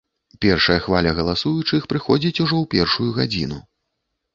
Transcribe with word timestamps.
Першая 0.45 0.77
хваля 0.85 1.11
галасуючых 1.21 1.81
прыходзіць 1.95 2.35
ужо 2.43 2.51
ў 2.59 2.65
першую 2.77 3.09
гадзіну. 3.23 3.67